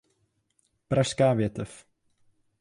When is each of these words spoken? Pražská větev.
Pražská 0.87 1.33
větev. 1.33 1.85